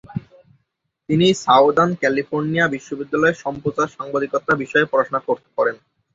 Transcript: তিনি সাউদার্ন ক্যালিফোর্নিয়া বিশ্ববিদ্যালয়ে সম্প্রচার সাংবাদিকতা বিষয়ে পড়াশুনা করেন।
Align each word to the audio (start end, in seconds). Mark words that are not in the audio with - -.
তিনি 1.09 1.27
সাউদার্ন 1.43 1.91
ক্যালিফোর্নিয়া 2.01 2.65
বিশ্ববিদ্যালয়ে 2.67 3.39
সম্প্রচার 3.43 3.87
সাংবাদিকতা 3.97 4.53
বিষয়ে 4.63 4.89
পড়াশুনা 4.91 5.19
করেন। 5.57 5.75